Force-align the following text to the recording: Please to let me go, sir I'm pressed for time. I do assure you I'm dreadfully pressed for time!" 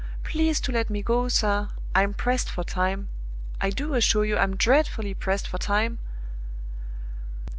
Please 0.23 0.59
to 0.61 0.71
let 0.71 0.89
me 0.89 1.03
go, 1.03 1.27
sir 1.27 1.69
I'm 1.93 2.15
pressed 2.15 2.49
for 2.49 2.63
time. 2.63 3.09
I 3.61 3.69
do 3.69 3.93
assure 3.93 4.25
you 4.25 4.35
I'm 4.35 4.55
dreadfully 4.55 5.13
pressed 5.13 5.47
for 5.47 5.59
time!" 5.59 5.99